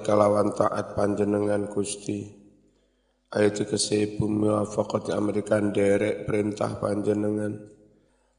kalawan 0.00 0.56
taat 0.56 0.96
panjenengan 0.96 1.68
Gusti. 1.68 2.32
Ayat 3.34 3.66
kese 3.66 4.16
bumi 4.16 4.46
wafaqati 4.46 5.10
Amerikan 5.12 5.74
derek 5.74 6.24
perintah 6.24 6.78
panjenengan. 6.80 7.58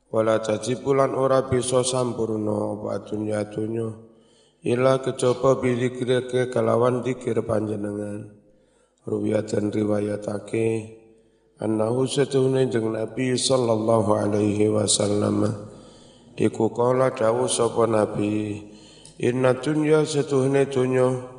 Wala 0.08 0.40
bulan 0.80 1.12
ora 1.14 1.46
bisa 1.52 1.84
sampurno 1.84 2.80
apa 2.80 3.04
dunya 3.04 3.44
dunya. 3.52 3.92
Ila 4.66 5.04
kecoba 5.04 5.60
bidzikir 5.60 6.26
ke 6.32 6.42
kalawan 6.50 7.04
dikir 7.04 7.44
panjenengan. 7.44 8.32
Ruwiyatan 9.04 9.70
riwayatake 9.70 10.98
annahu 11.62 12.08
satune 12.08 12.66
jeung 12.72 12.96
Nabi 12.96 13.36
sallallahu 13.36 14.16
alaihi 14.16 14.72
wasallam. 14.72 15.46
Iku 16.40 16.72
kala 16.72 17.12
dawuh 17.12 17.52
sapa 17.52 17.84
Nabi 17.84 18.64
inna 19.20 19.56
dunya 19.60 20.04
setuhne 20.04 20.68
dunya 20.68 21.35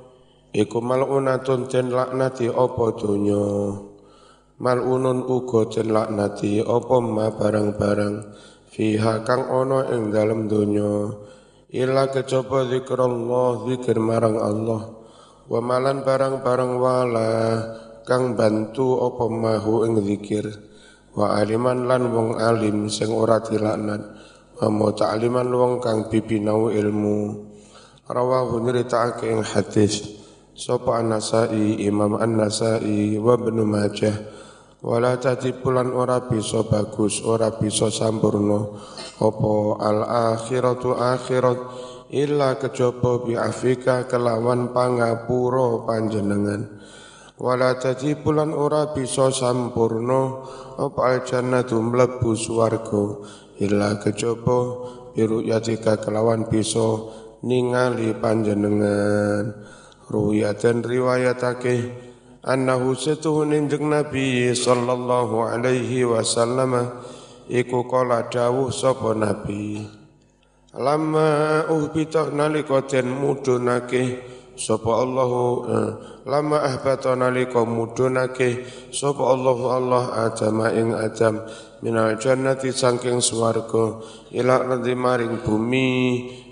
iku 0.56 0.80
malunatun 0.80 1.68
den 1.68 1.92
laknati 1.92 2.48
apa 2.48 2.96
dunya 2.96 3.76
malunun 4.56 5.20
uga 5.28 5.68
den 5.68 5.92
laknati 5.92 6.64
apa 6.64 6.96
ma 7.04 7.28
barang-barang 7.28 8.14
fiha 8.72 9.20
kang 9.28 9.52
ana 9.52 9.92
ing 9.92 10.08
dalem 10.08 10.48
dunya 10.48 11.12
illa 11.76 12.08
kecapa 12.08 12.72
zikrullah 12.72 13.68
zikir 13.68 14.00
marang 14.00 14.40
Allah. 14.40 14.96
Wa 15.46 15.62
malan 15.62 16.02
barang-barang 16.02 16.72
wala 16.80 17.30
kang 18.08 18.34
bantu 18.34 18.98
apa 19.02 19.24
mahu 19.28 19.86
ing 19.86 19.94
zikir. 20.02 20.46
Wa 21.12 21.36
aliman 21.40 21.84
lan 21.84 22.08
wong 22.12 22.40
alim 22.40 22.88
sing 22.88 23.12
ora 23.12 23.44
dilaknat. 23.44 24.02
Wa 24.56 24.72
muta'aliman 24.72 25.48
wong 25.52 25.72
kang 25.84 26.08
bibinau 26.08 26.72
ilmu. 26.72 27.44
Rawahu 28.06 28.62
nyritake 28.62 29.28
ing 29.28 29.42
hadis 29.42 30.25
sapa 30.56 31.04
an-nasai 31.04 31.84
imam 31.84 32.16
an-nasai 32.16 33.20
wa 33.20 33.36
ibnu 33.36 33.68
majah. 33.68 34.16
Wala 34.80 35.18
pulan 35.60 35.92
ora 35.92 36.28
bisa 36.28 36.64
bagus 36.64 37.20
ora 37.24 37.52
bisa 37.58 37.90
sampurno 37.92 38.76
apa 39.18 39.52
al 39.82 40.00
akhiratu 40.36 40.94
akhirat 40.94 41.58
illa 42.12 42.54
kejaba 42.60 43.24
bi 43.24 43.34
afika 43.34 44.04
kelawan 44.06 44.70
pangapura 44.72 45.84
panjenengan. 45.84 46.80
Wala 47.36 47.76
pulan 48.22 48.52
ora 48.56 48.92
bisa 48.96 49.32
sampurno 49.32 50.46
apa 50.80 51.00
al 51.02 51.18
jannatu 51.24 51.76
mlebu 51.82 52.32
swarga. 52.36 53.04
Illa 53.60 53.96
kejaba 54.00 54.58
biru 55.16 55.40
yatika 55.40 55.98
kelawan 55.98 56.46
bisa 56.52 57.10
ningali 57.42 58.12
panjenengan 58.20 59.56
ruwiyatan 60.06 60.86
riwayatake 60.86 61.90
annahu 62.46 62.94
setuhunin 62.94 63.66
jeng 63.66 63.90
Nabi 63.90 64.54
sallallahu 64.54 65.42
alaihi 65.42 66.06
wasallam 66.06 67.02
iku 67.50 67.86
kala 67.90 68.30
dawuh 68.30 68.70
sapa 68.70 69.14
Nabi. 69.18 69.82
Lama 70.76 71.64
uhbita 71.72 72.30
nalika 72.36 72.84
mudunake 73.00 74.20
Allah 74.56 75.32
eh, 75.68 75.90
lama 76.24 76.64
ahbata 76.64 77.12
nalika 77.16 77.64
mudunake 77.64 78.64
sapa 78.92 79.20
Allah 79.20 79.58
Allah 79.68 80.04
Adam 80.28 80.64
ing 80.72 80.96
Adam 80.96 81.44
minal 81.84 82.16
jannati 82.16 82.72
saking 82.72 83.20
swarga 83.20 84.00
ila 84.32 84.64
ardi 84.64 84.96
maring 84.96 85.44
bumi 85.44 85.88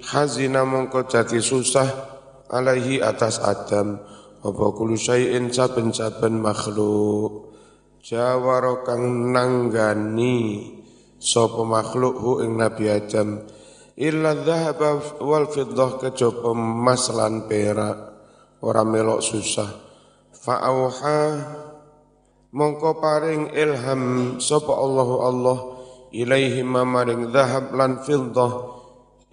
hazina 0.04 0.68
mongko 0.68 1.08
dadi 1.08 1.40
susah 1.40 2.13
alaihi 2.50 3.00
atas 3.00 3.40
Adam. 3.40 4.00
Apa 4.44 4.64
kulo 4.76 4.96
syai'in 4.98 5.48
saben-saben 5.48 6.36
makhluk. 6.36 7.56
Jawara 8.04 8.84
kang 8.84 9.32
nanggani 9.32 10.68
sapa 11.16 11.64
makhluk 11.64 12.20
hu 12.20 12.32
ing 12.44 12.60
Nabi 12.60 12.92
Adam. 12.92 13.40
Illa 13.96 14.36
dhahaba 14.36 15.22
wal 15.24 15.48
fiddah 15.48 15.96
kejaba 15.96 16.52
emas 16.52 17.08
lan 17.08 17.48
perak. 17.48 17.96
Ora 18.60 18.84
melok 18.84 19.24
susah. 19.24 19.70
Fa 20.36 20.60
auha 20.60 21.40
mongko 22.52 23.00
paring 23.00 23.56
ilham 23.56 24.36
sapa 24.44 24.76
Allah 24.76 25.08
Allah 25.24 25.58
ilaihi 26.12 26.60
maring 26.60 27.32
dhahab 27.32 27.72
lan 27.72 28.04
fiddah 28.04 28.52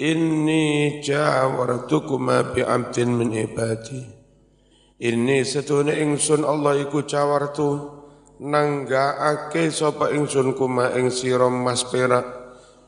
inni 0.02 0.98
jawartukuma 1.06 2.58
bi 2.58 2.66
amtin 2.66 3.14
min 3.14 3.30
ibadi. 3.30 4.02
Inni 5.02 5.46
setune 5.46 5.94
ingsun 5.94 6.42
Allah 6.42 6.82
iku 6.82 7.06
jawartu 7.06 8.02
nanggaake 8.42 9.70
sapa 9.70 10.10
ingsun 10.10 10.58
kuma 10.58 10.90
ing 10.98 11.14
sira 11.14 11.46
mas 11.54 11.86
perak 11.86 12.26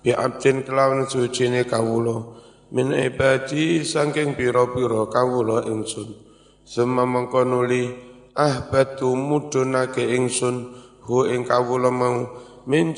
bi 0.02 0.09
abdin 0.09 0.66
kelawan 0.66 1.06
sucine 1.06 1.69
kawula. 1.69 2.41
Min 2.73 2.90
ibadi 2.90 3.85
saking 3.85 4.34
pira-pira 4.34 5.06
kawula 5.13 5.69
ingsun. 5.69 6.18
Summa 6.66 7.06
mengko 7.06 7.46
nuli 7.46 7.94
ahbatu 8.34 9.13
mudunake 9.13 10.02
ingsun 10.18 10.73
hu 11.06 11.29
ing 11.29 11.46
kawula 11.46 11.94
mau 11.94 12.25
min 12.66 12.97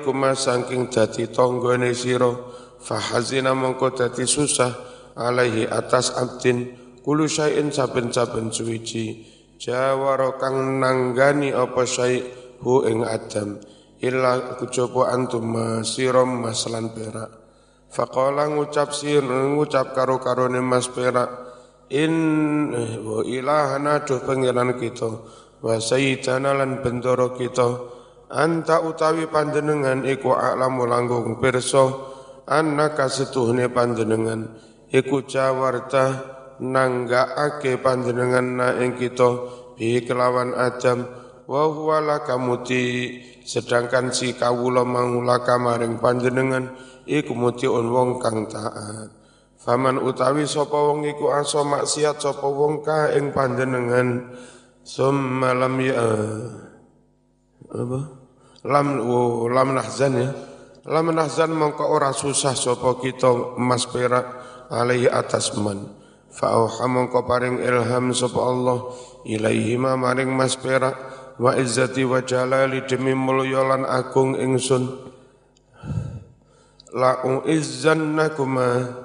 kuma 0.00 0.32
saking 0.32 0.88
dadi 0.88 1.28
tanggane 1.28 1.92
sira 1.92 2.32
fahazina 2.80 3.52
mengko 3.52 3.92
dadi 3.92 4.24
susah 4.24 4.72
alaihi 5.14 5.68
atas 5.68 6.16
abdin 6.16 6.76
kulu 7.04 7.28
syai'in 7.28 7.70
saben-saben 7.70 8.50
suwiji. 8.50 9.28
Jawara 9.60 10.40
kang 10.40 10.80
nanggani 10.80 11.52
apa 11.52 11.84
syai' 11.84 12.24
hu 12.64 12.88
ing 12.88 13.04
adam 13.04 13.60
illa 14.00 14.56
kejaba 14.56 15.12
antum 15.12 15.52
sirom 15.84 16.40
maslan 16.40 16.92
perak. 16.96 17.28
Faqala 17.90 18.48
ngucap 18.48 18.94
sir 18.96 19.20
ngucap 19.20 19.92
karo-karone 19.92 20.62
mas 20.62 20.88
perak 20.88 21.28
in 21.90 22.14
eh, 22.70 23.02
wa 23.02 23.20
ilahana 23.26 24.06
do 24.06 24.22
pangeran 24.22 24.78
kita 24.78 25.10
wa 25.60 25.74
sayyidana 25.74 26.54
lan 26.54 26.80
bendoro 26.86 27.34
kita 27.34 27.66
anta 28.30 28.78
utawi 28.78 29.26
panjenengan 29.26 30.06
iku 30.06 30.38
a'lamu 30.38 30.86
langgung 30.86 31.42
pirsa 31.42 32.09
annaka 32.50 33.06
setuhne 33.06 33.70
panjenengan? 33.70 34.50
Iku 34.90 35.22
jawarta 35.22 36.18
nanggaake 36.58 37.78
panjenengan 37.78 38.46
na 38.58 38.68
ing 38.82 38.98
kita 38.98 39.30
kelawan 39.80 40.52
adam 40.52 41.08
wa 41.48 41.64
huwa 41.72 42.04
lakamuti 42.04 43.16
sedangkan 43.46 44.12
si 44.12 44.36
kawula 44.36 44.84
mangulaka 44.84 45.56
maring 45.56 45.96
panjenengan 45.96 46.76
iku 47.08 47.32
mutiun 47.32 47.88
wong 47.88 48.20
kang 48.20 48.44
taat. 48.50 49.08
Faman 49.60 50.00
utawi 50.00 50.44
sapa 50.44 50.74
wong 50.74 51.08
iku 51.08 51.32
aso 51.32 51.64
maksiat 51.64 52.20
sapa 52.20 52.44
wong 52.44 52.82
ka 52.84 53.14
ing 53.14 53.32
panjenengan? 53.32 54.36
Summa 54.84 55.54
lam 55.54 55.76
ya 55.80 55.96
apa? 57.68 58.00
Lam 58.64 58.86
oh, 59.04 59.48
lam 59.48 59.76
nahzan 59.76 60.12
ya 60.16 60.28
lam 60.90 61.14
nahzan 61.14 61.54
mongko 61.54 61.86
ora 61.86 62.10
susah 62.10 62.58
sapa 62.58 62.98
kita 62.98 63.54
emas 63.54 63.86
perak 63.86 64.26
alaihi 64.74 65.06
atas 65.06 65.54
man. 65.54 65.86
Fa 66.34 66.50
mongko 66.66 67.22
paring 67.30 67.62
ilham 67.62 68.10
sapa 68.10 68.42
Allah 68.42 68.90
ilaihi 69.22 69.78
ma 69.78 69.94
maring 69.94 70.34
mas 70.34 70.58
perak 70.58 70.98
wa 71.38 71.54
izzati 71.54 72.02
wa 72.02 72.18
jalali 72.26 72.82
demi 72.90 73.14
mulya 73.14 73.62
lan 73.62 73.86
agung 73.86 74.34
ingsun. 74.34 75.10
La 76.90 77.22
izzannakuma 77.46 78.98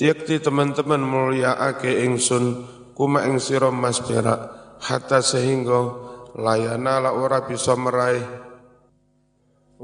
yakti 0.00 0.40
teman-teman 0.40 1.04
mulia 1.04 1.52
ake 1.60 2.00
ingsun 2.00 2.64
kuma 2.96 3.28
ing 3.28 3.36
sira 3.36 3.68
mas 3.68 4.00
perak 4.00 4.40
hatta 4.80 5.20
sehingga 5.20 6.00
layana 6.32 7.04
la 7.04 7.12
ora 7.12 7.44
bisa 7.44 7.76
meraih 7.76 8.24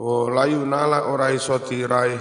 oh 0.00 0.32
layuna 0.32 0.88
la 0.88 1.00
ora 1.12 1.28
iso 1.28 1.60
diraih 1.60 2.16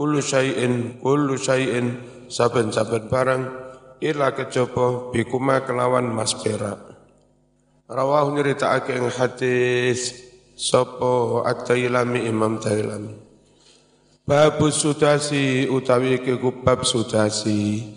kullu 0.00 0.24
syai'in 0.24 0.96
kullu 1.04 1.36
syai'in 1.36 2.00
saben-saben 2.32 3.12
barang 3.12 3.42
ila 4.00 4.32
kejaba 4.32 5.12
bikuma 5.12 5.68
kelawan 5.68 6.08
mas 6.08 6.32
perak 6.32 6.88
Rawahu 7.88 8.36
nyeritakake 8.36 9.00
ing 9.00 9.08
hadis 9.08 10.12
sapa 10.52 11.40
At-Tailami 11.48 12.28
Imam 12.28 12.60
Tailami. 12.60 13.16
Bab 14.28 14.60
sudasi 14.68 15.64
utawi 15.64 16.20
ke 16.20 16.36
bab 16.36 16.84
sudasi. 16.84 17.88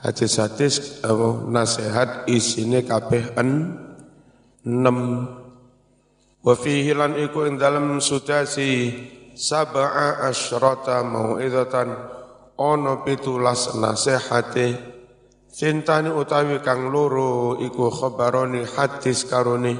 Hadis-hadis 0.00 1.04
nasihat 1.52 2.24
isine 2.24 2.88
kabeh 2.88 3.36
en 3.36 3.76
enam. 4.64 5.28
Wa 6.44 6.52
fihi 6.52 6.92
lan 6.92 7.16
iku 7.16 7.48
ing 7.48 7.56
dalem 7.56 8.04
sudasi 8.04 8.92
sab'a 9.32 10.28
asyrata 10.28 11.00
mau'izatan 11.00 11.88
ono 12.60 13.00
pitulas 13.00 13.72
nasihate 13.80 14.94
Cintani 15.54 16.10
utawi 16.10 16.58
kang 16.66 16.90
loro 16.90 17.54
iku 17.62 17.86
khabaroni 17.86 18.66
hadis 18.66 19.22
karone 19.22 19.78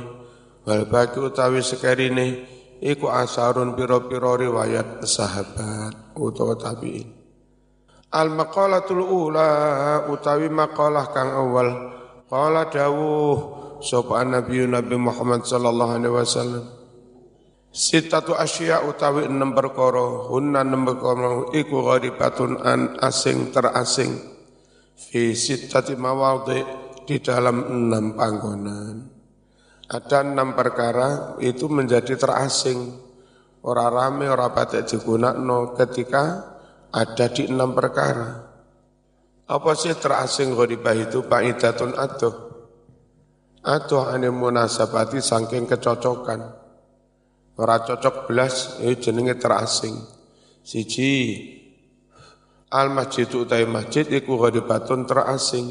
wal 0.63 0.87
baki 0.87 1.19
utawi 1.19 1.67
sekerine 1.67 2.47
iku 2.79 3.11
asarun 3.11 3.75
piro-piro 3.75 4.39
riwayat 4.39 5.03
sahabat 5.03 6.15
utawa 6.15 6.55
tabi'in. 6.55 7.11
Al 8.15 8.31
maqalatul 8.31 9.03
ula 9.03 9.51
utawi 10.07 10.47
maqalah 10.47 11.11
kang 11.11 11.35
awal 11.35 11.69
qala 12.31 12.71
dawuh 12.71 13.54
sapa 13.85 14.25
nabi 14.25 14.65
Nabi 14.65 14.97
Muhammad 14.97 15.45
sallallahu 15.45 15.93
alaihi 16.01 16.17
wasallam 16.17 16.65
Sitatu 17.75 18.39
asya 18.39 18.87
utawi 18.87 19.27
enam 19.27 19.51
perkara 19.51 20.31
hunna 20.31 20.63
enam 20.63 20.87
perkara 20.87 21.51
iku 21.59 21.83
gharibatun 21.83 22.63
an 22.63 22.95
asing 23.03 23.51
terasing 23.51 24.15
fi 24.95 25.35
sittati 25.35 25.99
mawadhi 25.99 26.63
di 27.03 27.19
dalam 27.19 27.67
enam 27.67 28.15
panggonan. 28.15 28.97
Ada 29.91 30.23
enam 30.23 30.55
perkara 30.55 31.35
itu 31.43 31.67
menjadi 31.67 32.15
terasing. 32.15 33.03
Orang 33.65 33.91
rame, 33.97 34.29
orang 34.29 34.53
patek 34.53 34.87
no 35.41 35.73
ketika 35.73 36.55
ada 36.93 37.27
di 37.33 37.49
enam 37.49 37.73
perkara. 37.75 38.55
Apa 39.51 39.71
sih 39.77 39.93
terasing 39.97 40.55
gharibah 40.55 40.95
itu 40.97 41.25
Idatun 41.27 41.97
atau 41.97 42.44
atau 43.65 44.05
ane 44.05 44.29
munasabati 44.29 45.25
saking 45.25 45.65
kecocokan. 45.65 46.41
Orang 47.55 47.83
cocok 47.89 48.29
belas, 48.29 48.79
itu 48.85 49.09
jenenge 49.09 49.41
terasing. 49.41 49.95
Siji 50.65 51.13
Al 52.75 52.91
masjid 52.91 53.31
utai 53.31 53.71
masjid 53.71 54.03
iku 54.03 54.35
ghadibatun 54.35 55.07
terasing. 55.07 55.71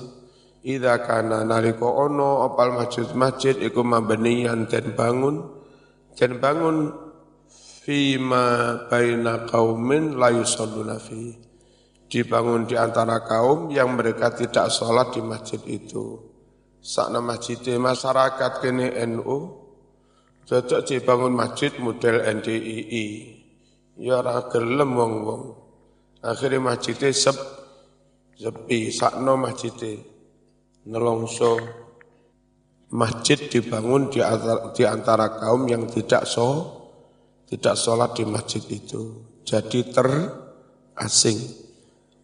Ida 0.64 1.04
kana 1.04 1.44
naliko 1.44 1.92
ono 1.92 2.48
opal 2.48 2.72
masjid 2.72 3.04
masjid 3.12 3.52
iku 3.60 3.84
mabniyan 3.84 4.72
dan 4.72 4.96
bangun 4.96 5.44
dan 6.16 6.40
bangun 6.40 6.96
fima 7.84 8.80
baina 8.88 9.44
kaumin 9.44 10.16
la 10.16 10.32
yusalluna 10.32 10.96
fi. 10.96 11.36
Dibangun 12.08 12.72
di 12.72 12.80
antara 12.80 13.28
kaum 13.28 13.68
yang 13.68 14.00
mereka 14.00 14.32
tidak 14.32 14.72
sholat 14.72 15.12
di 15.12 15.20
masjid 15.20 15.60
itu. 15.68 16.33
Sakna 16.84 17.24
masjid 17.24 17.80
masyarakat 17.80 18.60
kini 18.60 18.92
NU, 19.08 19.38
cocok 20.44 20.84
dibangun 20.84 21.32
masjid 21.32 21.72
model 21.80 22.20
NDII. 22.20 23.08
Ya 24.04 24.20
ora 24.20 24.52
gelem 24.52 24.92
wong-wong. 24.92 25.44
Akhirnya 26.20 26.60
masjidnya 26.60 27.16
sep, 27.16 27.40
sepi, 28.36 28.92
sakno 28.92 29.40
masjidnya. 29.40 29.96
Nelongso 30.84 31.56
masjid 32.92 33.40
dibangun 33.40 34.12
di 34.12 34.20
antara, 34.20 34.76
di 34.76 34.84
antara 34.84 35.40
kaum 35.40 35.64
yang 35.72 35.88
tidak 35.88 36.28
so, 36.28 36.84
tidak 37.48 37.80
sholat 37.80 38.12
di 38.12 38.28
masjid 38.28 38.60
itu. 38.68 39.24
Jadi 39.48 39.88
terasing. 39.88 41.40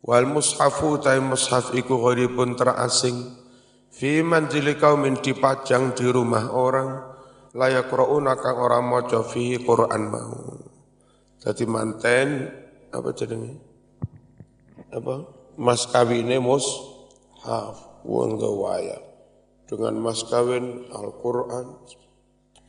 Wal 0.03 0.27
mushafu 0.27 0.99
tay 0.99 1.23
mushaf 1.23 1.71
iku 1.71 1.95
pun 2.35 2.59
terasing. 2.59 3.47
Fi 3.99 4.23
manjili 4.23 4.79
kaumin 4.79 5.19
dipajang 5.19 5.91
di 5.91 6.07
rumah 6.07 6.55
orang 6.55 7.03
layak 7.51 7.91
ro'una 7.91 8.39
kang 8.39 8.55
orang 8.55 8.87
maca 8.87 9.27
fi 9.27 9.59
Quran 9.59 10.07
mau. 10.07 10.55
Jadi 11.43 11.67
manten 11.67 12.47
apa 12.95 13.11
jenenge? 13.11 13.59
apa? 14.95 15.27
Mas 15.59 15.83
kawine 15.91 16.39
mus 16.39 16.63
haf 17.43 18.07
wong 18.07 18.39
waya 18.39 19.03
dengan 19.67 19.99
mas 19.99 20.23
kawin 20.23 20.87
Al-Qur'an. 20.95 21.67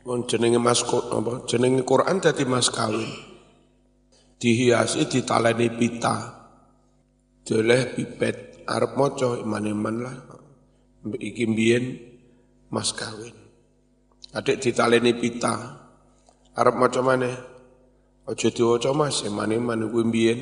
Wong 0.02 0.26
jenenge 0.26 0.58
mas 0.58 0.82
apa? 0.82 1.46
Jenenge 1.46 1.86
Quran 1.86 2.18
dadi 2.18 2.42
mas 2.42 2.74
kawin. 2.74 3.06
Dihiasi 4.34 5.06
ditaleni 5.06 5.70
pita. 5.78 6.42
Doleh 7.46 7.94
pipet 7.94 8.66
arep 8.66 8.98
maca 8.98 9.38
iman-iman 9.38 9.96
lah 10.02 10.39
iki 11.20 11.44
mbiyen 11.48 11.84
mas 12.68 12.92
kawin 12.92 13.40
adik 14.34 14.62
ditaleni 14.62 15.14
pita. 15.18 15.78
Arep 16.54 16.74
maca 16.78 17.00
maneh? 17.02 17.36
Aja 18.26 18.48
diwaca 18.50 18.90
mas. 18.94 19.22
Iman-iman 19.26 19.90
kuwi 19.90 20.04
mbiyen 20.06 20.40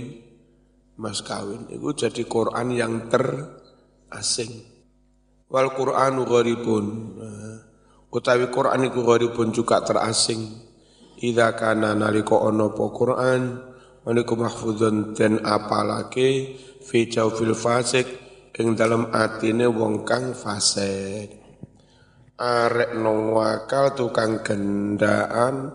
mas 1.01 1.25
kawin 1.25 1.69
itu 1.73 1.89
jadi 1.95 2.23
Quran 2.27 2.75
yang 2.75 3.09
terasing. 3.09 4.53
Wal 5.49 5.73
Quranu 5.73 6.29
gharibun. 6.29 6.87
Nah, 7.17 7.57
utawi 8.13 8.53
Quran 8.53 8.89
iku 8.93 9.01
gharibun 9.05 9.49
juga 9.53 9.81
terasing. 9.81 10.69
Idza 11.19 11.57
kana 11.59 11.99
nalika 11.99 12.39
ana 12.39 12.71
apa 12.71 12.85
Quran 12.95 13.41
maniku 14.07 14.39
mahfuzun 14.39 15.19
den 15.19 15.43
apalake 15.43 16.55
fi 16.79 17.11
jawfil 17.11 17.59
fasik 17.59 18.07
ing 18.59 18.75
dalam 18.75 19.15
atine 19.15 19.71
wong 19.71 20.03
kang 20.03 20.35
fasik 20.35 21.39
arek 22.39 22.95
nong 22.95 23.35
wakal 23.35 23.95
tukang 23.95 24.43
gendaan 24.43 25.75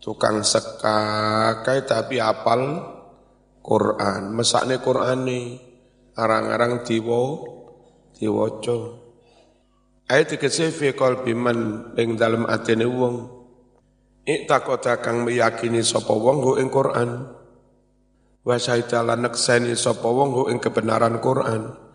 tukang 0.00 0.40
sekakai 0.40 1.84
tapi 1.84 2.16
apal 2.20 2.96
Quran, 3.60 4.32
mesakne 4.32 4.80
Qurane 4.80 5.60
arang-arang 6.16 6.80
diwo 6.80 7.20
diwaca. 8.16 8.96
Ayat 10.08 10.34
dikese 10.34 10.72
fi 10.72 10.96
qalbi 10.96 11.36
man 11.36 11.92
ing 11.94 12.16
dalem 12.16 12.48
atine 12.48 12.88
wong. 12.88 13.16
Iktakota 14.24 14.98
kang 15.04 15.28
meyakini 15.28 15.84
sapa 15.84 16.16
wong 16.16 16.56
ing 16.56 16.72
Quran. 16.72 17.10
Wa 18.40 18.56
syaitala 18.56 19.20
nekseni 19.20 19.76
sapa 19.76 20.08
wong 20.08 20.48
ing 20.48 20.58
kebenaran 20.58 21.20
Quran. 21.20 21.89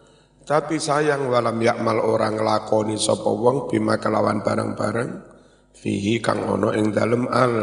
Tapi 0.46 0.78
sayang 0.78 1.26
walam 1.26 1.58
yakmal 1.58 1.98
orang 2.06 2.38
lakoni 2.38 3.02
sapa 3.02 3.26
wong 3.26 3.66
bima 3.66 3.98
kelawan 3.98 4.46
barang-barang 4.46 5.10
fihi 5.74 6.22
kang 6.22 6.46
ono 6.46 6.70
ing 6.70 6.94
dalem 6.94 7.26
al 7.26 7.54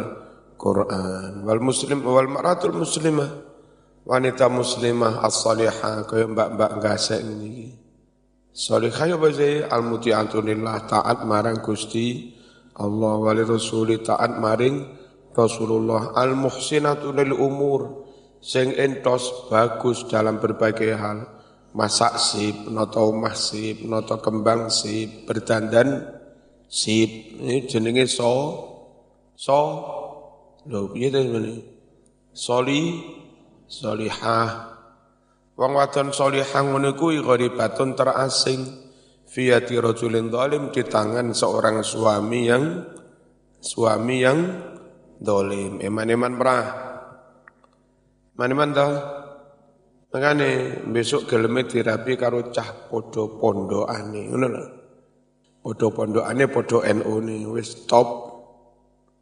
Quran 0.58 1.46
wal 1.46 1.62
muslim 1.62 2.02
wal 2.02 2.26
maratul 2.26 2.74
muslimah. 2.74 3.54
Wanita 4.02 4.50
muslimah 4.50 5.22
as-salihah 5.22 6.10
kaya 6.10 6.26
mbak-mbak 6.26 6.82
gasek 6.82 7.22
ini. 7.22 7.70
Salihah 8.50 9.14
ya 9.14 9.16
baze 9.16 9.62
al-muti'atu 9.62 10.42
lillah 10.42 10.82
taat 10.90 11.22
marang 11.22 11.62
Gusti 11.62 12.34
Allah 12.82 13.14
wali 13.22 13.46
rasuli 13.46 14.02
taat 14.02 14.42
maring 14.42 14.82
Rasulullah. 15.30 16.18
Al-muhsinatu 16.18 17.14
lil 17.14 17.30
umur 17.30 18.10
sing 18.42 18.74
entos 18.74 19.46
bagus 19.46 20.02
dalam 20.10 20.42
berbagai 20.42 20.98
hal 20.98 21.41
masak 21.72 22.20
sip, 22.20 22.68
noto 22.68 23.12
omah 23.12 23.36
sip, 23.36 23.84
noto 23.84 24.20
kembang 24.20 24.68
sip, 24.68 25.24
berdandan 25.24 26.08
sip. 26.68 27.10
Ini 27.40 27.64
jenenge 27.68 28.04
so 28.08 28.32
so 29.36 29.58
lho 30.68 30.92
piye 30.92 31.08
to 31.08 31.20
Soli 32.32 32.96
solihah. 33.68 34.72
Wong 35.52 35.72
wadon 35.76 36.16
solihah 36.16 36.64
ngono 36.64 36.96
kuwi 36.96 37.20
gharibatun 37.20 37.92
terasing 37.92 38.64
fiyati 39.28 39.76
rajulin 39.76 40.32
zalim 40.32 40.72
di 40.72 40.80
tangan 40.80 41.36
seorang 41.36 41.84
suami 41.84 42.40
yang 42.48 42.64
suami 43.60 44.16
yang 44.24 44.40
dolim. 45.20 45.84
Eman-eman 45.84 46.32
merah. 46.32 46.66
Eman-eman 48.32 48.70
dah. 48.72 49.21
Makanya 50.12 50.84
besok 50.92 51.24
geleme 51.24 51.64
dirapi 51.64 52.20
karo 52.20 52.52
cah 52.52 52.88
podo 52.92 53.40
pondokane, 53.40 54.28
ngono 54.28 54.46
lho. 54.52 54.64
Podo 55.64 55.88
pondokane 55.88 56.44
podo 56.52 56.84
NU 56.84 57.14
ne 57.24 57.48
wis 57.48 57.88
top. 57.88 58.08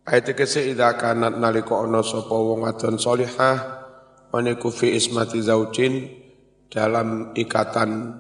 Ayat 0.03 0.35
kese 0.35 0.67
idza 0.67 0.99
kanat 0.99 1.39
nalika 1.39 1.79
ana 1.79 2.03
sapa 2.03 2.35
wong 2.35 2.67
wadon 2.67 2.99
solihah 2.99 3.81
Maniku 4.31 4.71
fi 4.71 4.95
ismati 4.95 5.43
zaujin 5.43 6.07
dalam 6.71 7.35
ikatan 7.35 8.15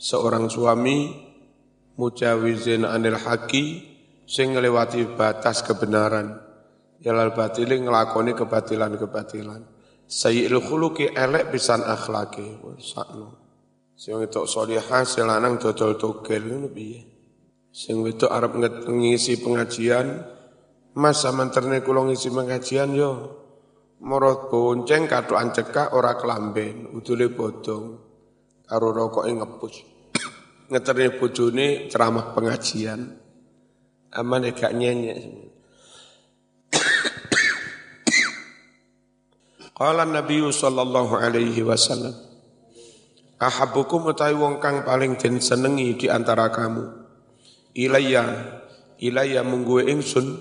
seorang 0.00 0.48
suami 0.48 1.12
mujawizin 2.00 2.88
anil 2.88 3.20
haki 3.20 3.84
sing 4.24 4.56
ngelewati 4.56 5.04
batas 5.12 5.60
kebenaran 5.60 6.40
jalal 7.04 7.36
batili 7.36 7.84
ngelakoni 7.84 8.32
kebatilan-kebatilan 8.32 9.75
sayyidul 10.06 10.62
khuluqi 10.62 11.12
elek 11.12 11.50
pisan 11.50 11.82
akhlaki 11.82 12.62
sakno 12.78 13.36
sing 13.98 14.18
itu 14.22 14.46
solihah 14.46 15.02
selanang 15.02 15.58
dodol 15.58 15.98
togel 15.98 16.46
ngono 16.46 16.70
piye 16.70 17.02
sing 17.74 18.00
itu 18.06 18.26
arep 18.30 18.56
ngisi 18.86 19.42
pengajian 19.42 20.34
Mas 20.96 21.20
samanterne 21.20 21.84
kula 21.84 22.08
ngisi 22.08 22.32
pengajian 22.32 22.96
yo 22.96 23.12
Morot 23.96 24.52
bonceng 24.52 25.08
katuan 25.08 25.56
cekak 25.56 25.96
ora 25.96 26.20
kelamben, 26.20 26.92
udule 26.92 27.32
bodong, 27.32 27.96
karo 28.68 28.92
rokoke 28.92 29.32
ngepus. 29.32 29.74
ngeterne 30.68 31.16
bojone 31.16 31.88
ceramah 31.88 32.36
pengajian. 32.36 33.16
Aman 34.12 34.52
gak 34.52 34.76
nyenyek. 34.76 35.48
Qala 39.76 40.08
Nabi 40.08 40.40
sallallahu 40.40 41.20
alaihi 41.20 41.60
wasallam 41.60 42.16
Ahabukum 43.36 44.08
utai 44.08 44.32
wong 44.32 44.56
kang 44.56 44.88
paling 44.88 45.20
den 45.20 45.36
senengi 45.36 45.92
di 46.00 46.08
antara 46.08 46.48
kamu? 46.48 46.80
Ilayya 47.76 48.24
ilayya 48.96 49.44
mungguwe 49.44 49.84
ingsun 49.92 50.40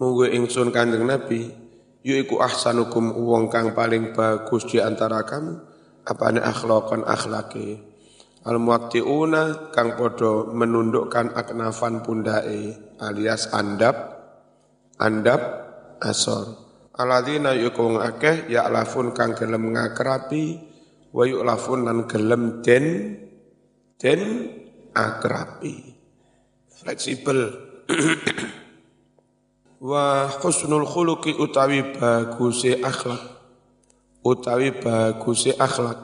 mungguwe 0.00 0.32
ingsun 0.32 0.72
Kanjeng 0.72 1.04
Nabi 1.04 1.52
yaiku 2.00 2.40
ahsanukum 2.40 3.12
wong 3.12 3.52
kang 3.52 3.76
paling 3.76 4.16
bagus 4.16 4.64
di 4.64 4.80
antara 4.80 5.28
kamu? 5.28 5.60
Apane 6.08 6.40
akhlakon 6.40 7.04
akhlake? 7.04 7.84
Al 8.48 8.56
muwattiuna 8.56 9.76
kang 9.76 9.92
podo 9.92 10.48
menundukkan 10.48 11.36
aknafan 11.36 12.00
pundae 12.00 12.96
alias 12.96 13.52
andap 13.52 14.24
andap 14.96 15.40
asor 16.00 16.63
Aladina 16.94 17.50
yukung 17.58 17.98
akeh 17.98 18.46
ya 18.46 18.70
lafun 18.70 19.10
kang 19.10 19.34
gelem 19.34 19.74
ngakrapi 19.74 20.62
wa 21.10 21.26
lafun 21.26 21.82
lan 21.82 22.06
gelem 22.06 22.62
den 22.62 22.86
den 23.98 24.22
akrapi. 24.94 25.74
Fleksibel. 26.70 27.50
wa 29.90 30.30
husnul 30.38 30.86
khuluqi 30.86 31.34
utawi 31.34 31.82
baguse 31.98 32.78
akhlak. 32.78 33.42
Utawi 34.22 34.78
baguse 34.78 35.50
akhlak. 35.58 35.98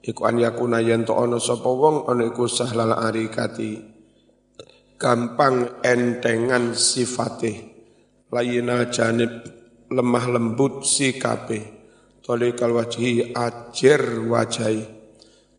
Iku 0.00 0.24
an 0.24 0.40
yakuna 0.40 0.80
yen 0.80 1.04
to 1.04 1.12
ana 1.12 1.36
sapa 1.36 1.68
wong 1.68 2.08
ana 2.08 2.32
iku 2.32 2.48
sahlal 2.48 2.96
arikati. 2.96 3.84
Gampang 4.96 5.84
entengan 5.84 6.72
sifate 6.72 7.52
layina 8.32 8.88
janib 8.88 9.60
lemah 9.92 10.24
lembut 10.32 10.88
si 10.88 11.14
kape 11.20 11.82
tolikal 12.22 12.72
wajhi 12.78 13.34
ajer 13.34 14.22
wajai. 14.30 14.78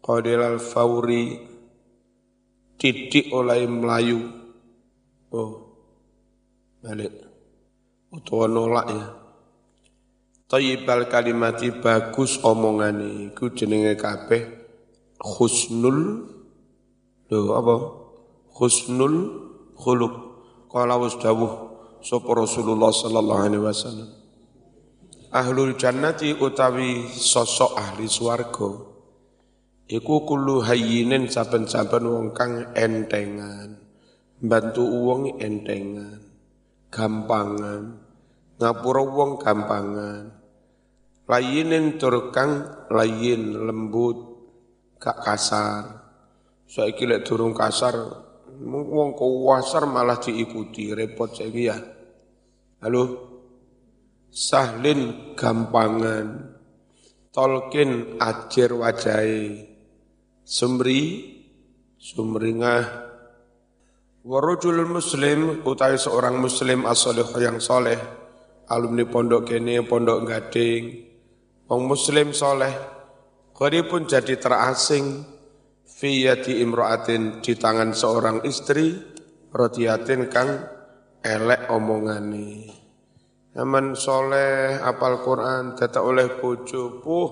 Qadilal 0.03 0.59
fauri 0.59 1.39
titik 2.79 3.31
oleh 3.31 3.67
melayu. 3.67 4.19
Oh 5.31 5.51
balik. 6.83 7.11
Utawa 8.11 8.45
nolak 8.51 8.87
ya. 8.91 9.05
Tayyibal 10.51 11.07
kalimati 11.07 11.71
bagus 11.71 12.39
omongane. 12.43 13.31
Iku 13.31 13.55
jenenge 13.55 13.95
kabeh 13.95 14.43
husnul 15.23 16.27
lho 17.31 17.39
apa? 17.55 17.75
Husnul 18.53 19.15
khuluq. 19.79 20.13
Qala 20.67 20.99
wasdawuh 20.99 21.53
sapa 22.03 22.29
Rasulullah 22.33 22.91
sallallahu 22.91 23.41
alaihi 23.45 23.63
wasallam 23.63 24.22
ahlul 25.33 25.73
jannati 25.73 26.37
utawi 26.37 27.09
sosok 27.09 27.73
ahli 27.73 28.05
swarga. 28.05 28.93
Iku 29.89 30.23
kullu 30.23 30.63
hayyinin 30.63 31.27
saben-saben 31.27 32.07
wong 32.07 32.27
kang 32.31 32.71
entengan 32.77 33.75
bantu 34.39 34.85
wong 34.87 35.41
entengan 35.43 36.23
gampangan 36.93 37.99
ngapura 38.61 39.03
wong 39.03 39.31
gampangan. 39.41 40.23
Layinin 41.23 41.97
tur 41.97 42.31
kang 42.31 42.63
layin 42.93 43.67
lembut 43.67 44.17
gak 45.01 45.19
kasar. 45.23 46.03
Saiki 46.69 47.03
lek 47.09 47.27
durung 47.27 47.51
kasar 47.51 47.95
wong 48.63 49.09
kuwasar 49.17 49.83
malah 49.89 50.19
diikuti 50.19 50.95
repot 50.95 51.31
saiki 51.33 51.63
ya. 51.67 51.77
Halo 52.83 53.03
sahlin 54.33 55.33
gampangan. 55.37 56.57
Tolkin 57.29 58.17
ajer 58.17 58.73
wajai 58.73 59.61
sumri 60.41 61.01
sumringah. 62.01 63.13
Warujul 64.23 64.85
muslim 64.89 65.61
utawi 65.67 65.97
seorang 66.01 66.41
muslim 66.41 66.89
as 66.89 67.05
yang 67.37 67.59
soleh 67.61 67.97
alumni 68.69 69.05
pondok 69.05 69.53
kene 69.53 69.85
pondok 69.85 70.25
gading. 70.25 71.09
Wong 71.69 71.89
muslim 71.89 72.33
soleh 72.33 72.73
pun 73.53 74.09
jadi 74.09 74.35
terasing. 74.41 75.29
Fiyati 75.83 76.59
imro'atin 76.59 77.39
di 77.39 77.53
tangan 77.55 77.93
seorang 77.93 78.43
istri 78.49 78.97
rotiatin 79.53 80.27
kang 80.27 80.49
elek 81.21 81.69
omongani. 81.69 82.82
Aman 83.53 83.93
soleh 83.93 84.81
apal 84.81 85.21
Quran 85.21 85.77
tata 85.77 86.01
oleh 86.01 86.41
bojo 86.41 86.97
puh 87.05 87.29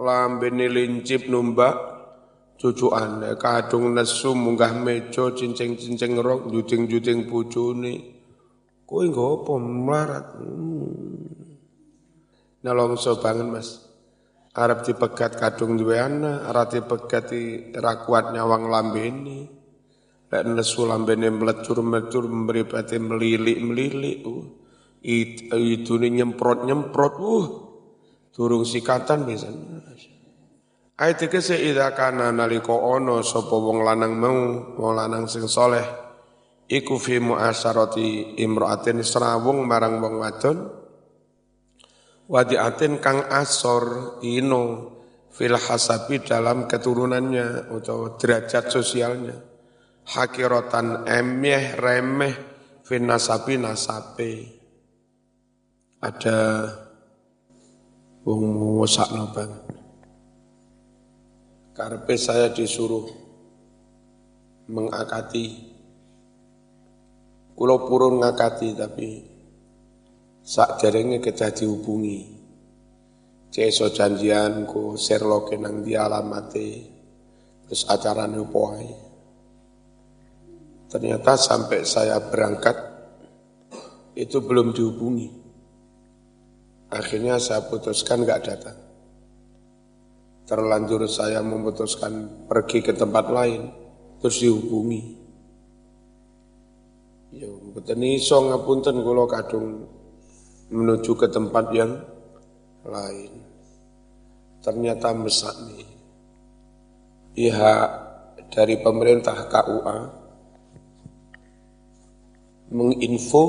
lambene 0.00 0.72
lincip 0.72 1.28
numba 1.28 1.76
cucuan 2.56 3.20
kadung 3.36 3.92
nesu 3.92 4.32
munggah 4.32 4.72
mejo 4.72 5.36
cincing-cincing 5.36 6.16
rok 6.16 6.48
juting-juting 6.48 7.28
bojone. 7.28 7.94
Kowe 8.88 9.04
nggo 9.04 9.44
apa 9.44 9.52
melarat? 9.60 10.26
Hmm. 10.40 11.28
nalongso 12.64 13.20
banget 13.20 13.48
Mas. 13.52 13.68
Arab 14.56 14.80
dipegat 14.80 15.36
kadung 15.36 15.76
duwe 15.76 16.00
ana 16.00 16.48
arab 16.48 16.72
dipegat 16.72 17.36
ra 17.76 18.00
kuat 18.00 18.32
nyawang 18.32 18.64
lambene. 18.64 19.40
Lek 20.32 20.42
nesu 20.48 20.88
lambene 20.88 21.28
melecur-melecur 21.28 22.24
mripate 22.32 22.96
melilik-melilik 22.96 24.24
uh 24.24 24.59
itu 25.04 25.92
nih 25.96 26.20
nyemprot 26.20 26.68
nyemprot 26.68 27.14
uh 27.20 27.46
turung 28.30 28.68
sikatan 28.68 29.24
biasanya 29.24 29.80
ayat 31.00 31.32
kese 31.32 31.56
ida 31.56 31.96
kana 31.96 32.28
naliko 32.28 32.76
ono 32.76 33.24
sapa 33.24 33.56
wong 33.56 33.80
lanang 33.80 34.20
mau 34.20 34.38
wong 34.76 34.92
lanang 34.92 35.24
sing 35.24 35.48
soleh. 35.48 36.12
Iku 36.70 37.02
fi 37.02 37.18
muasarati 37.18 38.38
imraatin 38.38 39.02
serawung 39.02 39.66
marang 39.66 39.98
wong 39.98 40.14
wadon. 40.22 40.58
Wadiatin 42.30 43.02
kang 43.02 43.26
asor 43.26 44.16
ino 44.22 44.94
fil 45.34 45.58
hasabi 45.58 46.22
dalam 46.22 46.70
keturunannya 46.70 47.74
atau 47.74 48.14
derajat 48.14 48.70
sosialnya. 48.70 49.34
Hakirotan 50.14 51.10
emeh 51.10 51.74
remeh 51.74 52.34
fin 52.86 53.02
nasabi 53.02 53.58
nasabe 53.58 54.59
ada 56.00 56.64
wong 58.24 58.42
ngosakno 58.80 59.36
banget. 59.36 59.64
Karpe 61.76 62.14
saya 62.16 62.52
disuruh 62.52 63.08
mengakati 64.68 65.70
Kulo 67.60 67.84
purun 67.84 68.24
ngakati 68.24 68.72
tapi 68.72 69.20
sak 70.40 70.80
derenge 70.80 71.20
kedah 71.20 71.52
dihubungi. 71.52 72.40
Ceso 73.52 73.92
janjian 73.92 74.64
ku 74.64 74.96
Sherlock 74.96 75.52
nang 75.60 75.84
di 75.84 75.92
alamate 75.92 76.68
terus 77.68 77.84
acarane 77.84 78.40
opo 78.40 78.72
Ternyata 80.88 81.36
sampai 81.36 81.84
saya 81.84 82.16
berangkat 82.24 82.76
itu 84.16 84.40
belum 84.40 84.72
dihubungi. 84.72 85.39
Akhirnya 86.90 87.38
saya 87.38 87.62
putuskan 87.70 88.26
nggak 88.26 88.42
datang. 88.42 88.78
Terlanjur 90.50 91.06
saya 91.06 91.38
memutuskan 91.38 92.46
pergi 92.50 92.82
ke 92.82 92.90
tempat 92.90 93.30
lain, 93.30 93.70
terus 94.18 94.42
dihubungi. 94.42 95.02
Ya, 97.30 97.46
betul 97.46 98.02
iso 98.10 98.42
ngapunten 98.42 99.06
kula 99.06 99.30
kadung 99.30 99.86
menuju 100.74 101.14
ke 101.14 101.30
tempat 101.30 101.70
yang 101.70 101.94
lain. 102.82 103.32
Ternyata 104.58 105.14
mesak 105.14 105.54
nih. 105.70 105.86
Pihak 107.30 107.88
dari 108.50 108.82
pemerintah 108.82 109.46
KUA 109.46 109.98
menginfo 112.74 113.44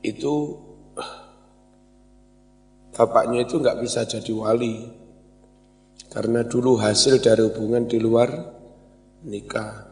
itu 0.00 0.34
bapaknya 2.96 3.44
itu 3.44 3.60
nggak 3.60 3.84
bisa 3.84 4.08
jadi 4.08 4.32
wali 4.32 4.88
karena 6.08 6.48
dulu 6.48 6.80
hasil 6.80 7.20
dari 7.20 7.44
hubungan 7.44 7.84
di 7.84 8.00
luar 8.00 8.56
nikah. 9.28 9.84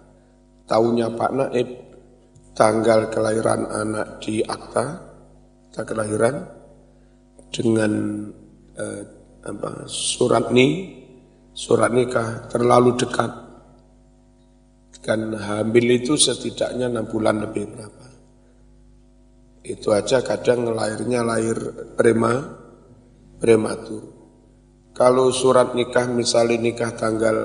Tahunya 0.64 1.12
Pak 1.12 1.30
Naib 1.36 1.68
tanggal 2.56 3.12
kelahiran 3.12 3.68
anak 3.68 4.24
di 4.24 4.40
akta, 4.40 4.86
tak 5.68 5.84
kelahiran 5.92 6.48
dengan 7.52 7.92
eh, 8.78 9.02
apa, 9.44 9.84
surat 9.84 10.48
ni, 10.48 10.96
surat 11.52 11.92
nikah 11.92 12.48
terlalu 12.48 12.96
dekat. 12.96 13.32
Kan 15.04 15.36
hamil 15.36 16.00
itu 16.00 16.16
setidaknya 16.16 16.88
enam 16.88 17.04
bulan 17.04 17.44
lebih 17.44 17.68
berapa. 17.68 18.06
Itu 19.60 19.92
aja 19.92 20.24
kadang 20.24 20.72
lahirnya 20.72 21.20
lahir 21.20 21.92
prema, 21.92 22.63
prematur. 23.44 24.08
Kalau 24.96 25.28
surat 25.28 25.76
nikah 25.76 26.08
misalnya 26.08 26.56
nikah 26.64 26.96
tanggal 26.96 27.36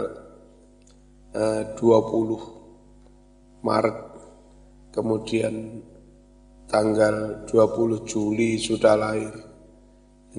eh, 1.36 1.76
20 1.76 3.60
Maret, 3.68 4.00
kemudian 4.96 5.84
tanggal 6.72 7.44
20 7.52 8.08
Juli 8.08 8.56
sudah 8.56 8.96
lahir. 8.96 9.36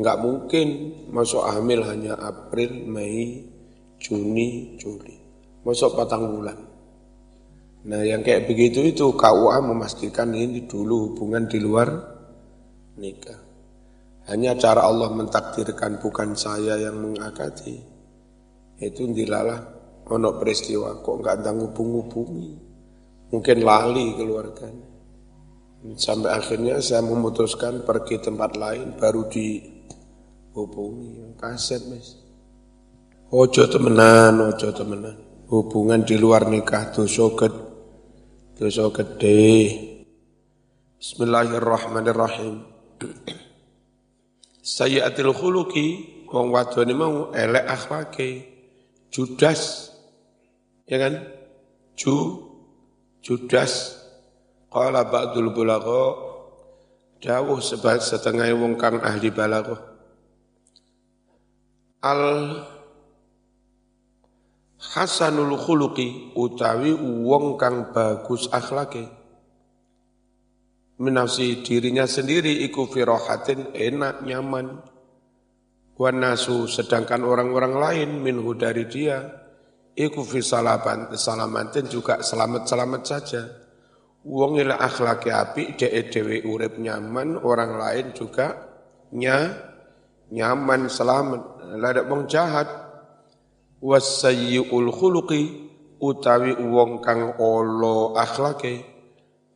Enggak 0.00 0.16
mungkin 0.24 0.68
masuk 1.12 1.44
hamil 1.44 1.84
hanya 1.84 2.16
April, 2.16 2.88
Mei, 2.88 3.44
Juni, 4.00 4.80
Juli. 4.80 5.20
Masuk 5.60 5.92
patang 5.92 6.40
bulan. 6.40 6.56
Nah 7.84 8.00
yang 8.00 8.24
kayak 8.24 8.48
begitu 8.48 8.80
itu 8.80 9.12
KUA 9.12 9.60
memastikan 9.60 10.32
ini 10.32 10.64
dulu 10.64 11.12
hubungan 11.12 11.44
di 11.52 11.60
luar 11.60 11.88
nikah. 12.96 13.39
Hanya 14.28 14.52
cara 14.58 14.84
Allah 14.84 15.08
mentakdirkan 15.14 16.02
bukan 16.02 16.36
saya 16.36 16.76
yang 16.76 17.00
mengakati. 17.00 17.80
Itu 18.80 19.08
dilalah 19.08 19.60
ono 20.10 20.36
peristiwa 20.36 21.00
kok 21.00 21.16
enggak 21.22 21.40
ada 21.40 21.52
hubung-hubungi. 21.56 22.52
Mungkin 23.30 23.58
lali 23.62 24.18
keluarganya. 24.18 24.90
Sampai 25.96 26.36
akhirnya 26.36 26.76
saya 26.84 27.00
memutuskan 27.00 27.88
pergi 27.88 28.20
tempat 28.20 28.52
lain 28.58 29.00
baru 29.00 29.24
dihubungi. 29.32 31.40
Kaset 31.40 31.88
mas. 31.88 32.20
Ojo 33.32 33.64
temenan, 33.70 34.44
ojo 34.44 34.68
temenan. 34.76 35.16
Hubungan 35.48 36.04
di 36.04 36.20
luar 36.20 36.50
nikah 36.50 36.92
dosa 36.92 37.32
gede 37.32 37.70
dosa. 38.60 38.92
Bismillahirrahmanirrahim. 41.00 42.60
Sayyatil 44.60 45.32
khuluqi 45.32 45.86
wong 46.28 46.52
wadone 46.52 46.92
mau 46.92 47.32
elek 47.32 47.64
akhlake. 47.64 48.28
Judas. 49.08 49.90
Ya 50.84 51.00
kan? 51.00 51.24
Ju 51.96 52.44
Judas 53.20 54.00
qala 54.72 55.04
ba'dul 55.08 55.52
bulagha 55.52 56.04
dawuh 57.20 57.60
sebab 57.60 58.00
setengah 58.00 58.48
wong 58.56 58.80
kang 58.80 59.00
ahli 59.00 59.28
balaghah. 59.28 59.80
Al 62.00 62.24
hasanul 64.80 65.56
khuluqi 65.60 66.32
utawi 66.32 66.96
wong 66.96 67.60
kang 67.60 67.92
bagus 67.92 68.48
akhlake 68.48 69.19
menafsi 71.00 71.64
dirinya 71.64 72.04
sendiri 72.04 72.60
iku 72.68 72.84
firohatin 72.86 73.72
enak 73.72 74.20
nyaman. 74.22 74.84
Wanasu 76.00 76.64
sedangkan 76.64 77.24
orang-orang 77.24 77.74
lain 77.76 78.10
minhu 78.24 78.56
dari 78.56 78.88
dia 78.88 79.20
iku 79.92 80.24
fi 80.24 80.40
salaban 80.40 81.12
salamatin 81.12 81.88
juga 81.88 82.24
selamat-selamat 82.24 83.02
saja. 83.04 83.42
Wong 84.24 84.60
ila 84.60 84.80
akhlaki 84.80 85.32
api 85.32 85.76
de 85.80 85.88
dewe 86.08 86.44
urip 86.44 86.76
nyaman 86.76 87.40
orang 87.40 87.76
lain 87.76 88.06
juga 88.12 88.68
nya 89.16 89.56
nyaman 90.28 90.88
selamat. 90.92 91.72
Ada 91.80 92.04
wong 92.04 92.28
jahat 92.28 92.68
wasayyi'ul 93.80 94.92
khuluqi 94.92 95.42
utawi 96.00 96.56
wong 96.56 97.00
kang 97.04 97.36
olo 97.40 98.16
akhlake 98.16 98.89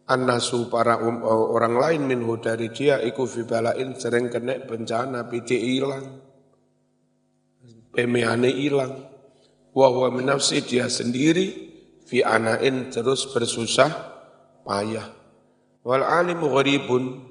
annasu 0.05 0.69
para 0.69 1.01
um, 1.01 1.25
orang 1.25 1.81
lain 1.81 2.03
minhu 2.05 2.37
dari 2.41 2.69
dia 2.73 3.01
iku 3.01 3.25
fi 3.25 3.45
balain 3.49 3.97
sering 3.97 4.29
kena 4.29 4.61
bencana 4.65 5.29
piti 5.29 5.81
ilang 5.81 6.25
pemeane 7.95 8.51
ilang. 8.51 8.95
Wa 9.75 9.87
huwa 9.91 10.11
nafsi 10.19 10.67
dia 10.67 10.91
sendiri 10.91 11.71
fi 12.03 12.27
anain 12.27 12.91
terus 12.91 13.31
bersusah 13.31 13.91
payah. 14.67 15.07
Wal 15.87 16.03
alim 16.03 16.43
gharibun 16.43 17.23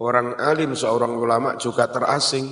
orang 0.00 0.40
alim 0.40 0.72
seorang 0.72 1.12
ulama 1.16 1.60
juga 1.60 1.92
terasing. 1.92 2.48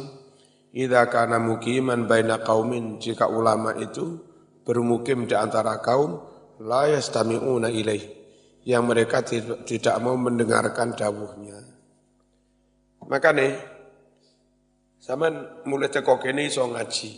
Idza 0.75 1.07
kana 1.07 1.39
mukiman 1.39 2.11
baina 2.11 2.43
qaumin 2.43 2.99
jika 2.99 3.31
ulama 3.31 3.79
itu 3.79 4.19
bermukim 4.67 5.31
di 5.31 5.37
antara 5.39 5.79
kaum 5.79 6.19
la 6.59 6.91
yastami'una 6.91 7.71
ilaih 7.71 8.24
yang 8.65 8.89
mereka 8.89 9.21
tidak 9.65 9.97
mau 10.01 10.17
mendengarkan 10.17 10.97
dawuhnya. 10.97 11.61
Makanya 13.05 13.61
zaman 15.05 15.65
mulai 15.69 15.93
teko 15.93 16.17
kene 16.17 16.49
iso 16.49 16.65
ngaji. 16.65 17.13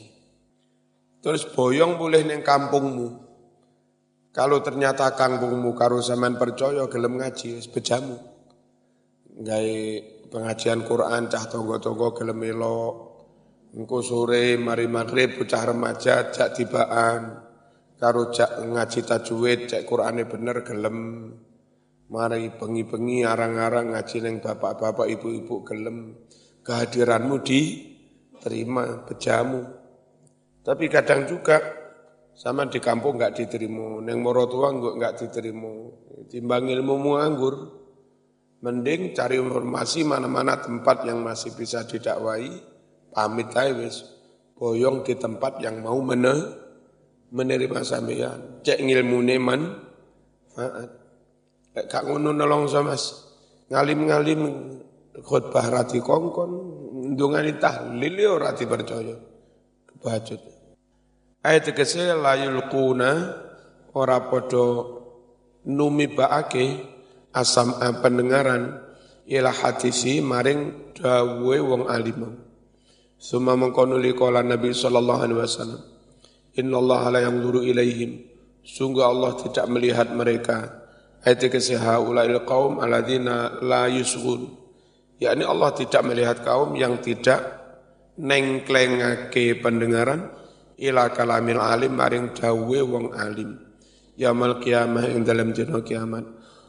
Terus 1.23 1.47
boyong 1.55 1.95
boleh 1.95 2.27
neng 2.27 2.43
kampungmu. 2.43 3.25
Kalau 4.35 4.61
ternyata 4.61 5.15
kampungmu 5.15 5.73
karo 5.79 6.03
zaman 6.03 6.37
percaya 6.37 6.85
gelem 6.91 7.23
ngaji 7.23 7.63
bejamu. 7.71 8.19
Gawe 9.37 9.79
pengajian 10.29 10.83
Quran 10.83 11.31
cah 11.31 11.45
tonggo-tonggo 11.47 12.17
gelem 12.17 12.41
elok 12.43 13.07
Engko 13.77 14.01
sore 14.01 14.57
mari 14.57 14.89
maghrib 14.89 15.37
bocah 15.37 15.69
remaja 15.69 16.33
jak 16.33 16.57
tibaan 16.57 17.46
karo 17.97 18.33
jak 18.33 18.61
ngaji 18.61 19.01
tajwid 19.05 19.61
cek 19.69 19.83
Qur'ane 19.89 20.29
bener 20.29 20.61
gelem. 20.63 20.99
Mari 22.07 22.55
bengi-bengi 22.55 23.27
arang-arang 23.27 23.91
ngaji 23.97 24.17
neng 24.23 24.39
bapak-bapak 24.39 25.11
ibu-ibu 25.11 25.67
gelem. 25.67 26.15
Kehadiranmu 26.63 27.43
diterima 27.43 29.03
bejamu. 29.03 29.67
Tapi 30.63 30.87
kadang 30.87 31.27
juga 31.27 31.59
sama 32.37 32.69
di 32.69 32.79
kampung 32.85 33.17
nggak 33.17 33.33
diterima, 33.39 34.05
neng 34.05 34.21
morotua 34.21 34.71
nggak 34.71 35.15
diterima. 35.25 35.89
Timbang 36.29 36.69
ilmu 36.69 37.17
anggur, 37.17 37.55
mending 38.61 39.17
cari 39.17 39.41
informasi 39.41 40.05
mana-mana 40.05 40.59
tempat 40.61 41.07
yang 41.09 41.23
masih 41.23 41.55
bisa 41.55 41.87
didakwai, 41.89 42.51
pamit 43.15 43.55
aja 43.57 43.89
boyong 44.57 45.05
di 45.05 45.15
tempat 45.17 45.63
yang 45.63 45.81
mau 45.81 46.01
mene, 46.03 46.66
menerima 47.33 47.81
sampeyan. 47.83 48.63
Cek 48.63 48.83
ngilmune 48.83 49.37
man. 49.41 49.61
Faat. 50.53 50.91
Kak 51.77 52.09
ngono 52.09 52.33
nolong 52.33 52.73
sama 52.73 52.97
ngalim-ngalim 53.69 54.43
khutbah 55.21 55.69
rati 55.69 56.01
kongkon 56.01 56.51
ndungani 57.13 57.61
tahlil 57.61 58.17
yo 58.17 58.41
rati 58.41 58.65
percaya 58.65 59.13
kebajut 59.85 60.41
ayat 61.45 61.69
tegese 61.69 62.17
layul 62.17 62.65
kuna 62.73 63.37
ora 63.93 64.25
podo 64.25 64.65
numi 65.69 66.09
baake 66.09 66.65
asam 67.37 67.77
pendengaran. 68.01 68.87
Ila 69.27 69.51
hatisi 69.51 70.23
maring 70.23 70.95
dawe 70.95 71.57
wong 71.59 71.91
alimah 71.91 72.31
Suma 73.19 73.59
mengkonuli 73.59 74.15
kala 74.15 74.47
Nabi 74.47 74.71
sallallahu 74.71 75.21
alaihi 75.27 75.41
wasallam. 75.43 75.83
Inna 76.57 76.81
Allah 76.81 77.03
la 77.13 77.21
yanzuru 77.29 77.61
ilaihim. 77.61 78.25
Sungguh 78.65 79.05
Allah 79.05 79.37
tidak 79.37 79.69
melihat 79.69 80.09
mereka. 80.11 80.89
Ayat 81.21 81.53
kesiha 81.53 82.01
ulail 82.01 82.43
kaum 82.49 82.81
aladina 82.81 83.61
la 83.61 83.87
yusgun. 83.93 84.49
Yakni 85.21 85.45
Allah 85.45 85.71
tidak 85.77 86.03
melihat 86.03 86.41
kaum 86.41 86.73
yang 86.75 86.99
tidak 87.05 87.45
nengklengake 88.17 89.61
pendengaran 89.61 90.33
ila 90.81 91.13
kalamil 91.13 91.61
alim 91.61 91.93
maring 91.93 92.33
dawe 92.33 92.81
wong 92.85 93.13
alim. 93.13 93.61
Yamal 94.17 94.61
kiamah 94.65 95.13
ing 95.13 95.29
dalam 95.29 95.53
dina 95.53 95.85
kiamat. 95.85 96.25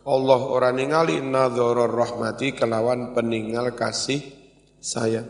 Allah 0.07 0.41
ora 0.47 0.71
ningali 0.71 1.19
nadhara 1.19 1.87
rahmati 1.87 2.55
kelawan 2.55 3.15
peninggal 3.15 3.71
kasih 3.75 4.19
sayang. 4.79 5.27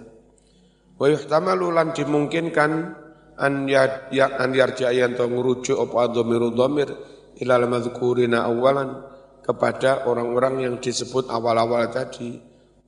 Wa 0.97 1.05
yuhtamalu 1.09 1.73
lan 1.73 1.93
dimungkinkan 1.93 2.71
an 3.37 3.69
ya, 3.69 4.09
ya 4.09 4.33
an 4.41 4.51
yarja 4.53 4.89
to 5.13 5.25
ngurujuk 5.29 5.77
apa 5.77 6.09
dhamiru 6.09 6.51
dhamir 6.57 6.89
ilal 7.37 7.69
madhkurina 7.69 8.49
awalan 8.49 9.05
kepada 9.45 10.09
orang-orang 10.09 10.67
yang 10.67 10.75
disebut 10.81 11.31
awal-awal 11.31 11.87
tadi. 11.87 12.35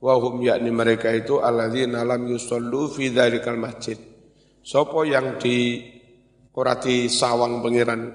Wa 0.00 0.16
hum 0.16 0.40
yakni 0.40 0.72
mereka 0.72 1.12
itu 1.12 1.40
alladzina 1.40 2.04
lam 2.04 2.24
yusallu 2.28 2.88
fi 2.88 3.12
dzalikal 3.12 3.60
masjid. 3.60 3.96
Sapa 4.60 5.04
yang 5.08 5.40
di 5.40 5.80
ora 6.56 6.76
di 6.76 7.08
sawang 7.08 7.64
pangeran 7.64 8.12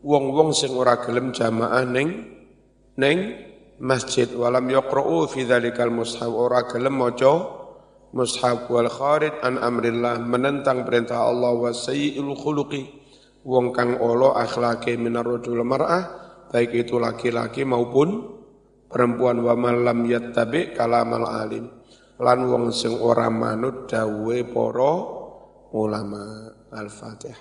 wong-wong 0.00 0.52
sing 0.56 0.72
ora 0.72 1.00
gelem 1.00 1.32
jamaah 1.32 1.84
ning 1.88 2.08
ning 2.96 3.18
masjid. 3.80 4.28
Walam 4.28 4.68
yaqra'u 4.68 5.24
fi 5.28 5.48
dzalikal 5.48 5.92
mushaf 5.92 6.28
ora 6.28 6.68
gelem 6.68 7.00
maca 7.00 7.61
mushaf 8.12 8.68
wal 8.68 8.88
kharid 8.88 9.32
an 9.40 9.56
amrillah 9.58 10.20
menentang 10.20 10.84
perintah 10.84 11.24
Allah 11.24 11.52
wa 11.56 11.72
sayyi'ul 11.72 12.36
khuluqi 12.36 12.88
wong 13.42 13.72
kang 13.72 13.98
olo 13.98 14.36
akhlake 14.36 14.94
minar 15.00 15.26
rajul 15.26 15.64
mar'ah 15.64 16.04
baik 16.52 16.86
itu 16.86 17.00
laki-laki 17.00 17.64
maupun 17.64 18.40
perempuan 18.86 19.40
wa 19.40 19.56
malam 19.56 20.04
yattabi 20.04 20.76
kalamal 20.76 21.24
alim 21.24 21.72
lan 22.20 22.38
wong 22.46 22.70
sing 22.70 22.94
ora 23.00 23.26
manut 23.32 23.90
dawe 23.90 24.38
para 24.46 24.94
ulama. 25.72 26.52
Al-fatihah 26.72 27.36